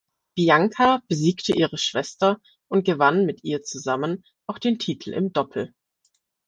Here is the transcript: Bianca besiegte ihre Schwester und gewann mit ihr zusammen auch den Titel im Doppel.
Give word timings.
Bianca 0.35 1.03
besiegte 1.07 1.55
ihre 1.55 1.77
Schwester 1.77 2.41
und 2.71 2.85
gewann 2.85 3.27
mit 3.27 3.43
ihr 3.43 3.61
zusammen 3.61 4.25
auch 4.47 4.57
den 4.57 4.79
Titel 4.79 5.13
im 5.13 5.31
Doppel. 5.31 5.75